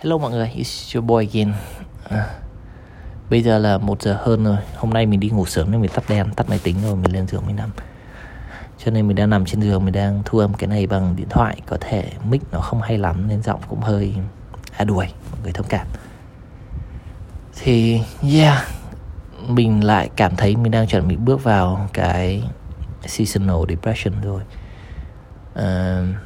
[0.00, 1.52] Hello mọi người, it's your boy again.
[2.08, 2.26] À,
[3.30, 4.56] Bây giờ là một giờ hơn rồi.
[4.76, 7.12] Hôm nay mình đi ngủ sớm nên mình tắt đèn, tắt máy tính rồi mình
[7.12, 7.70] lên giường mình nằm.
[8.78, 11.28] Cho nên mình đang nằm trên giường, mình đang thu âm cái này bằng điện
[11.30, 11.60] thoại.
[11.66, 14.14] Có thể mic nó không hay lắm nên giọng cũng hơi
[14.76, 15.86] à đuổi Mọi người thông cảm.
[17.60, 18.00] Thì
[18.32, 18.68] yeah
[19.48, 22.42] Mình lại cảm thấy mình đang chuẩn bị bước vào cái
[23.06, 24.42] seasonal depression rồi.
[25.54, 26.16] Uh,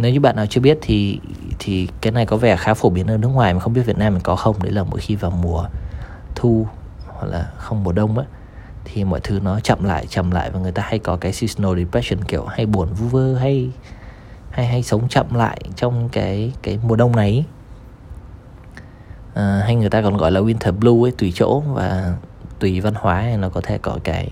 [0.00, 1.20] nếu như bạn nào chưa biết thì
[1.58, 3.98] thì cái này có vẻ khá phổ biến ở nước ngoài mà không biết Việt
[3.98, 4.62] Nam mình có không.
[4.62, 5.64] Đấy là mỗi khi vào mùa
[6.34, 6.66] thu
[7.06, 8.24] hoặc là không mùa đông á
[8.84, 11.78] thì mọi thứ nó chậm lại chậm lại và người ta hay có cái seasonal
[11.78, 13.70] depression kiểu hay buồn vu vơ hay
[14.50, 17.44] hay hay sống chậm lại trong cái cái mùa đông này.
[19.34, 22.14] À, hay người ta còn gọi là winter blue ấy tùy chỗ và
[22.58, 24.28] tùy văn hóa nó có thể có cái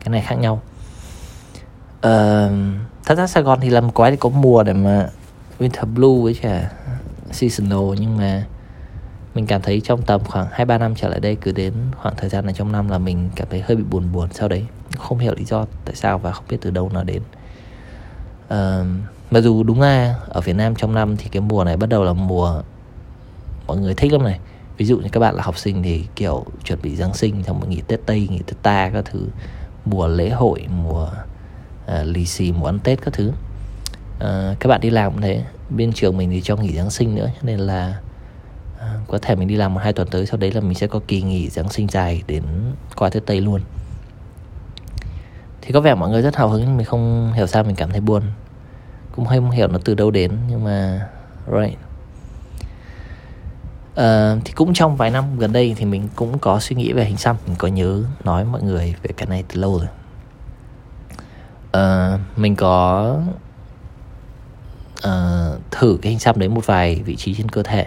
[0.00, 0.62] cái này khác nhau.
[2.06, 2.52] Uh,
[3.06, 5.08] thật ra Sài Gòn thì làm quái thì có mùa để mà
[5.58, 6.70] winter blue với cả
[7.32, 8.44] seasonal nhưng mà
[9.34, 12.14] mình cảm thấy trong tầm khoảng hai ba năm trở lại đây cứ đến khoảng
[12.16, 14.66] thời gian này trong năm là mình cảm thấy hơi bị buồn buồn sau đấy.
[14.96, 17.22] Không hiểu lý do tại sao và không biết từ đâu nó đến.
[18.44, 18.86] Uh,
[19.30, 22.04] mặc dù đúng ra ở Việt Nam trong năm thì cái mùa này bắt đầu
[22.04, 22.62] là mùa
[23.66, 24.38] mọi người thích lắm này.
[24.76, 27.60] Ví dụ như các bạn là học sinh thì kiểu chuẩn bị Giáng sinh xong
[27.60, 29.26] rồi nghỉ Tết Tây nghỉ Tết Ta các thứ
[29.84, 31.08] mùa lễ hội mùa
[31.86, 33.32] Ờ, lì xì mùa ăn Tết các thứ.
[34.20, 35.44] À, các bạn đi làm cũng thế.
[35.70, 37.98] Bên trường mình thì cho nghỉ Giáng sinh nữa nên là
[38.80, 40.86] à, có thể mình đi làm một hai tuần tới sau đấy là mình sẽ
[40.86, 42.42] có kỳ nghỉ Giáng sinh dài đến
[42.96, 43.60] qua Tết Tây luôn.
[45.62, 48.00] Thì có vẻ mọi người rất hào hứng mình không hiểu sao mình cảm thấy
[48.00, 48.22] buồn.
[49.12, 51.08] Cũng không hiểu nó từ đâu đến nhưng mà
[51.46, 51.78] right.
[54.00, 57.04] Uh, thì cũng trong vài năm gần đây thì mình cũng có suy nghĩ về
[57.04, 57.36] hình xăm.
[57.46, 59.88] Mình có nhớ nói mọi người về cái này từ lâu rồi
[61.76, 63.16] uh, mình có
[65.06, 67.86] uh, thử cái hình xăm đấy một vài vị trí trên cơ thể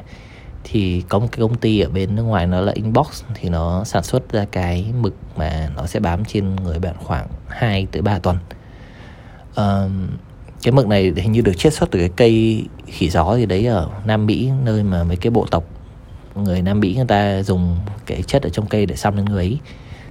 [0.63, 3.83] thì có một cái công ty ở bên nước ngoài nó là Inbox thì nó
[3.83, 8.02] sản xuất ra cái mực mà nó sẽ bám trên người bạn khoảng 2 tới
[8.02, 8.37] 3 tuần.
[9.52, 9.92] Uh,
[10.64, 13.65] cái mực này hình như được chiết xuất từ cái cây khỉ gió gì đấy
[13.65, 15.64] ở Nam Mỹ nơi mà mấy cái bộ tộc
[16.36, 19.43] người Nam Mỹ người ta dùng cái chất ở trong cây để xăm lên người
[19.43, 19.59] ấy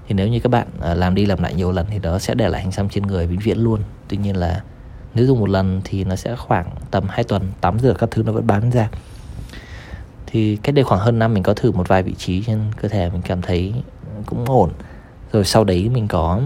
[0.09, 2.34] thì nếu như các bạn à, làm đi làm lại nhiều lần thì đó sẽ
[2.34, 3.81] để lại hình xăm trên người vĩnh viễn luôn.
[4.09, 4.62] Tuy nhiên là
[5.15, 8.22] nếu dùng một lần thì nó sẽ khoảng tầm 2 tuần tắm rửa các thứ
[8.22, 8.89] nó vẫn bám ra.
[10.27, 12.89] Thì cách đây khoảng hơn năm mình có thử một vài vị trí trên cơ
[12.89, 13.75] thể mình cảm thấy
[14.27, 14.71] cũng ổn.
[15.33, 16.41] Rồi sau đấy mình có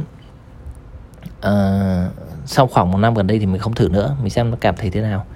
[1.39, 2.13] uh,
[2.47, 4.17] sau khoảng một năm gần đây thì mình không thử nữa.
[4.21, 5.27] Mình xem nó cảm thấy thế nào.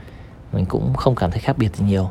[0.53, 2.11] Mình cũng không cảm thấy khác biệt gì nhiều.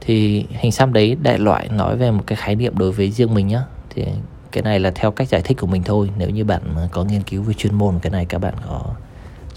[0.00, 3.34] Thì hình xăm đấy đại loại nói về một cái khái niệm đối với riêng
[3.34, 3.64] mình nhá.
[3.90, 4.04] Thì
[4.52, 6.10] cái này là theo cách giải thích của mình thôi.
[6.16, 8.80] Nếu như bạn ờ, có nghiên cứu về chuyên môn cái này các bạn có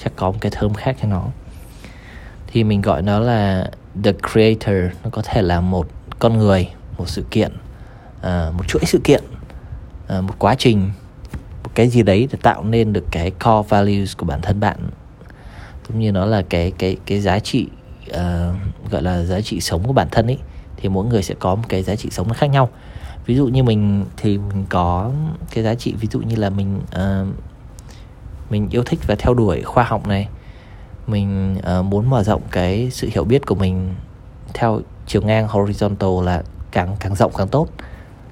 [0.03, 1.25] chắc có một cái thơm khác cho nó.
[2.47, 3.69] Thì mình gọi nó là
[4.03, 4.95] the creator.
[5.03, 5.87] Nó có thể là một
[6.19, 7.51] con người một sự kiện
[8.21, 9.23] à, một chuỗi sự kiện
[10.07, 10.91] à, một quá trình
[11.63, 14.77] một cái gì đấy để tạo nên được cái core values của bản thân bạn.
[15.87, 17.67] Cũng như nó là cái cái cái giá trị
[18.09, 18.15] uh,
[18.91, 20.37] gọi là giá trị sống của bản thân ấy.
[20.77, 22.69] Thì mỗi người sẽ có một cái giá trị sống nó khác nhau
[23.25, 25.11] ví dụ như mình thì mình có
[25.51, 27.27] cái giá trị ví dụ như là mình uh,
[28.49, 30.27] mình yêu thích và theo đuổi khoa học này.
[31.07, 33.95] Mình uh, muốn mở rộng cái sự hiểu biết của mình
[34.53, 37.67] theo chiều ngang horizontal là càng càng rộng càng tốt.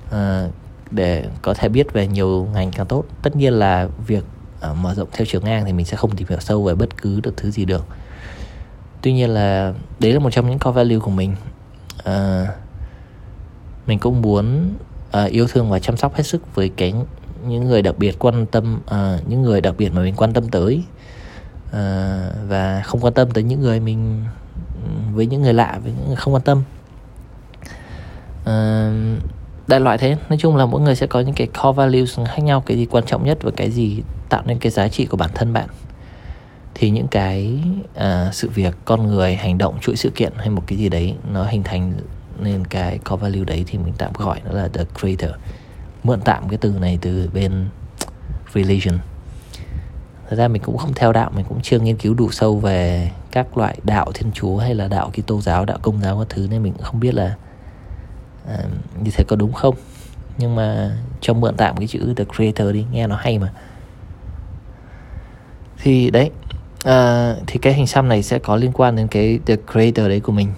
[0.08, 0.52] Uh,
[0.92, 3.04] để có thể biết về nhiều ngành càng tốt.
[3.22, 4.24] Tất nhiên là việc
[4.72, 6.98] uh, mở rộng theo chiều ngang thì mình sẽ không tìm hiểu sâu về bất
[6.98, 7.86] cứ được thứ gì được.
[9.02, 11.36] Tuy nhiên là đấy là một trong những core value của mình.
[12.00, 12.48] Uh,
[13.88, 14.74] mình cũng muốn
[15.24, 16.94] uh, yêu thương và chăm sóc hết sức với cái
[17.48, 20.50] những người đặc biệt quan tâm uh, những người đặc biệt mà mình quan tâm
[20.50, 20.84] tới.
[21.68, 21.74] Uh,
[22.48, 24.24] và không quan tâm tới những người mình
[24.84, 26.64] ừ, với những người lạ với những người không quan tâm.
[28.42, 29.24] Uh,
[29.68, 30.18] đại loại thế.
[30.30, 32.86] Nói chung là mỗi người sẽ có những cái core values khác nhau cái gì
[32.86, 35.70] quan trọng nhất và cái gì tạo nên cái giá trị của bản thân bạn.
[36.76, 37.60] Thì những cái
[37.98, 41.16] uh, sự việc con người hành động chuỗi sự kiện hay một cái gì đấy
[41.32, 41.94] nó hình thành
[42.40, 45.32] nên cái core value đấy thì mình tạm gọi nó là the creator.
[46.04, 47.66] Mượn tạm cái từ này từ bên
[48.54, 49.00] religion.
[50.30, 53.12] Thật ra mình cũng không theo đạo mình cũng chưa nghiên cứu đủ sâu về
[53.32, 56.48] các loại đạo thiên chúa hay là đạo kitô giáo đạo công giáo các thứ
[56.52, 57.36] nên mình cũng không biết là
[58.54, 58.60] uh,
[59.04, 59.76] như thế có đúng không.
[60.38, 63.54] Nhưng mà cho mượn tạm cái chữ the creator đi nghe nó hay mà.
[65.78, 66.32] Thì đấy
[66.88, 70.20] uh, thì cái hình xăm này sẽ có liên quan đến cái the creator đấy
[70.20, 70.54] của mình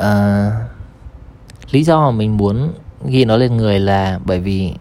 [0.00, 0.52] uh,
[1.70, 2.72] lý do mà mình muốn
[3.06, 4.72] ghi nó lên người là bởi vì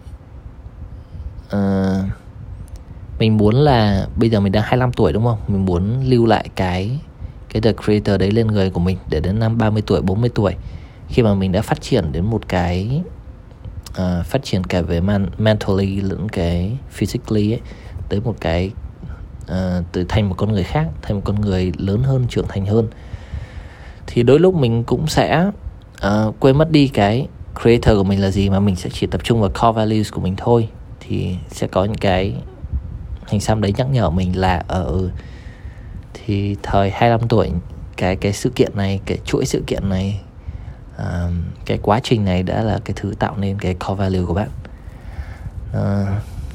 [1.56, 2.06] uh,
[3.20, 5.38] mình muốn là bây giờ mình đang 25 tuổi đúng không?
[5.48, 7.00] Mình muốn lưu lại cái
[7.50, 10.56] cái the creator đấy lên người của mình để đến năm 30 tuổi 40 tuổi.
[11.08, 13.02] Khi mà mình đã phát triển đến một cái
[13.90, 17.62] uh, phát triển cả về man, mentally lẫn cái physically ấy
[18.10, 18.72] tới một cái
[19.44, 22.66] uh, từ thành một con người khác thành một con người lớn hơn trưởng thành
[22.66, 22.88] hơn
[24.08, 25.52] thì đôi lúc mình cũng sẽ
[26.08, 27.28] uh, quên mất đi cái
[27.62, 30.22] creator của mình là gì mà mình sẽ chỉ tập trung vào core values của
[30.22, 30.70] mình thôi.
[31.00, 32.34] Thì sẽ có những cái
[33.28, 35.10] hình xăm đấy nhắc nhở mình là ở
[36.14, 37.52] thì thời 25 tuổi
[37.98, 40.22] cái cái sự kiện này cái chuỗi sự kiện này
[40.96, 41.32] uh,
[41.66, 44.50] cái quá trình này đã là cái thứ tạo nên cái core value của bạn.
[45.78, 46.08] Uh,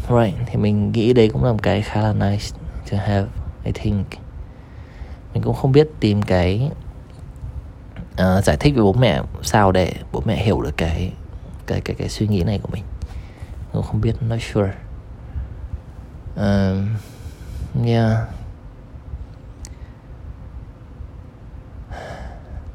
[0.09, 2.47] right thì mình nghĩ đấy cũng là một cái khá là nice
[2.91, 3.27] to have
[3.65, 4.07] I think.
[5.35, 6.71] Mình cũng không biết tìm cái
[8.13, 11.13] uh, giải thích với bố mẹ sao để bố mẹ hiểu được cái
[11.67, 12.83] cái cái cái suy nghĩ này của mình.
[13.73, 14.73] Cũng không biết not sure.
[16.35, 16.79] Uh,
[17.87, 18.17] yeah.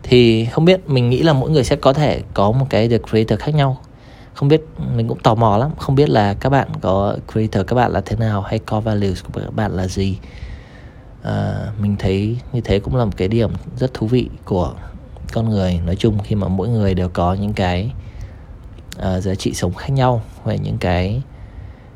[0.03, 2.97] Thì không biết mình nghĩ là mỗi người sẽ có thể có một cái the
[3.09, 3.77] creator khác nhau.
[4.33, 4.61] Không biết
[4.95, 5.71] mình cũng tò mò lắm.
[5.77, 9.23] Không biết là các bạn có creator các bạn là thế nào hay core values
[9.23, 10.17] của các bạn là gì.
[11.23, 14.73] À, mình thấy như thế cũng là một cái điểm rất thú vị của
[15.33, 17.91] con người nói chung khi mà mỗi người đều có những cái
[18.97, 21.21] uh, giá trị sống khác nhau về những cái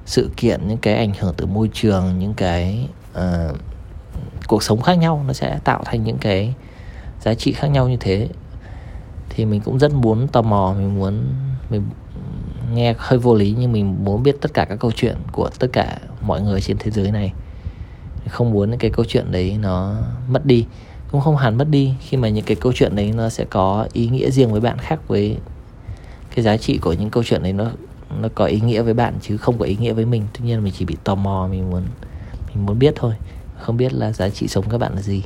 [0.05, 2.87] sự kiện những cái ảnh hưởng từ môi trường những cái
[3.17, 3.57] uh,
[4.47, 6.53] cuộc sống khác nhau nó sẽ tạo thành những cái
[7.21, 8.29] giá trị khác nhau như thế.
[9.29, 11.27] Thì mình cũng rất muốn tò mò mình muốn
[11.69, 11.83] mình
[12.73, 15.67] nghe hơi vô lý nhưng mình muốn biết tất cả các câu chuyện của tất
[15.73, 17.33] cả mọi người trên thế giới này.
[18.29, 19.95] Không muốn những cái câu chuyện đấy nó
[20.27, 20.65] mất đi
[21.11, 23.87] cũng không hẳn mất đi khi mà những cái câu chuyện đấy nó sẽ có
[23.93, 25.37] ý nghĩa riêng với bạn khác với
[26.35, 27.71] cái giá trị của những câu chuyện đấy nó
[28.21, 30.27] nó có ý nghĩa với bạn chứ không có ý nghĩa với mình.
[30.33, 31.83] Tuy nhiên mình chỉ bị tò mò mình muốn
[32.47, 33.13] mình muốn biết thôi
[33.59, 35.23] không biết là giá trị sống các bạn là gì.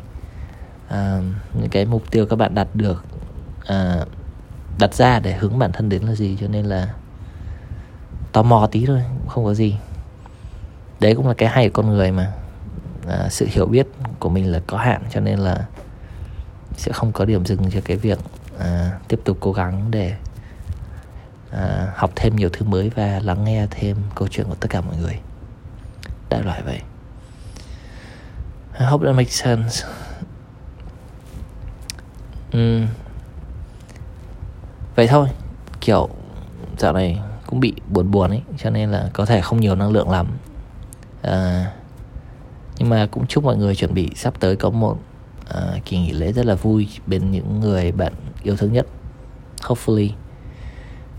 [0.88, 1.22] À,
[1.54, 3.04] những cái mục tiêu các bạn đạt được
[3.66, 4.06] à,
[4.80, 6.94] đặt ra để hướng bản thân đến là gì cho nên là
[8.32, 9.76] tò mò tí thôi không có gì.
[11.00, 12.34] Đấy cũng là cái hay của con người mà
[13.08, 13.88] à, sự hiểu biết
[14.24, 15.66] của mình là có hạn cho nên là
[16.78, 18.20] sẽ không có điểm dừng cho cái việc
[18.60, 20.16] à, tiếp tục cố gắng để
[21.52, 24.82] à, học thêm nhiều thứ mới và lắng nghe thêm câu chuyện của tất cả
[24.82, 25.20] mọi người.
[26.30, 26.82] Đại loại vậy.
[28.80, 29.88] I hope that makes sense.
[32.58, 32.88] Uhm.
[34.96, 35.28] vậy thôi
[35.82, 36.10] kiểu
[36.78, 39.92] dạo này cũng bị buồn buồn ấy cho nên là có thể không nhiều năng
[39.92, 40.28] lượng lắm.
[41.22, 41.72] À,
[42.78, 44.98] nhưng mà cũng chúc mọi người chuẩn bị sắp tới có một
[45.58, 48.88] uh, kỳ nghỉ lễ rất là vui bên những người bạn yêu thương nhất.
[49.62, 50.10] Hopefully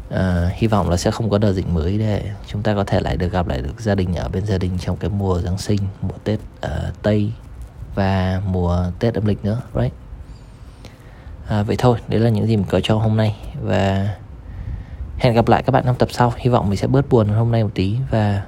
[0.08, 3.00] uh, hy vọng là sẽ không có đợt dịch mới để chúng ta có thể
[3.00, 5.58] lại được gặp lại được gia đình ở bên gia đình trong cái mùa giáng
[5.58, 7.32] sinh mùa tết uh, tây
[7.94, 9.92] và mùa tết âm lịch nữa right?
[11.48, 14.14] À, vậy thôi đấy là những gì mình có cho hôm nay và
[15.18, 16.32] hẹn gặp lại các bạn trong tập sau.
[16.36, 18.42] Hy vọng mình sẽ bớt buồn hôm nay một tí và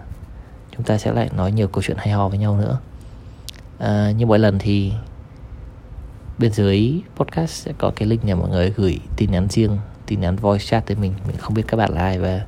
[0.77, 2.79] chúng ta sẽ lại nói nhiều câu chuyện hay ho với nhau nữa
[3.79, 4.93] à, như mỗi lần thì
[6.39, 10.21] bên dưới podcast sẽ có cái link để mọi người gửi tin nhắn riêng tin
[10.21, 11.15] nhắn voice chat tới mình.
[11.27, 12.41] Mình không biết các bạn là ai và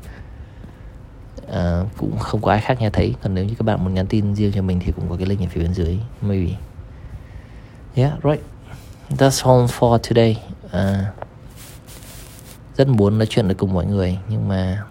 [1.47, 3.15] uh, cũng không có ai khác nghe thấy.
[3.23, 5.27] Còn nếu như các bạn muốn nhắn tin riêng cho mình thì cũng có cái
[5.27, 6.53] link ở phía bên dưới maybe.
[7.95, 8.43] Yeah right.
[9.11, 10.43] That's all for today.
[10.67, 11.07] Uh,
[12.77, 14.85] rất muốn nói chuyện được cùng mọi người nhưng mà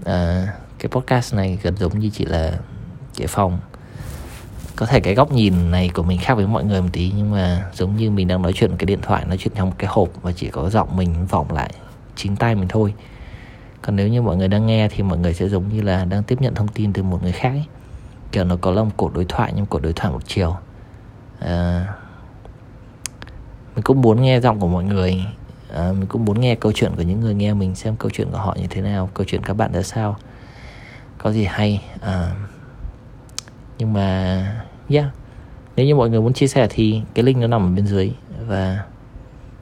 [0.00, 2.58] uh, cái podcast này gần giống như chỉ là
[3.16, 3.58] cái phòng
[4.76, 7.30] có thể cái góc nhìn này của mình khác với mọi người một tí nhưng
[7.30, 9.90] mà giống như mình đang nói chuyện cái điện thoại nói chuyện trong một cái
[9.92, 11.70] hộp và chỉ có giọng mình vọng lại
[12.16, 12.94] chính tay mình thôi.
[13.82, 16.22] Còn nếu như mọi người đang nghe thì mọi người sẽ giống như là đang
[16.22, 17.64] tiếp nhận thông tin từ một người khác ấy.
[18.32, 20.56] kiểu nó có là một cuộc đối thoại nhưng cuộc đối thoại một chiều.
[21.40, 21.86] À,
[23.74, 25.24] mình cũng muốn nghe giọng của mọi người.
[25.74, 28.30] À, mình cũng muốn nghe câu chuyện của những người nghe mình xem câu chuyện
[28.30, 30.16] của họ như thế nào câu chuyện các bạn ra sao.
[31.18, 32.32] Có gì hay à,
[33.80, 35.06] nhưng mà, yeah.
[35.76, 38.12] Nếu như mọi người muốn chia sẻ thì cái link nó nằm ở bên dưới.
[38.46, 38.84] Và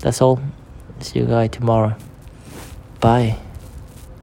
[0.00, 0.44] that's all.
[1.00, 1.90] See you guys tomorrow.
[3.02, 3.47] Bye.